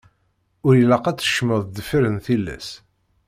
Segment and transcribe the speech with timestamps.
[0.65, 2.69] Ur ilaq ad d-tkecmeḍ deffir n tillas.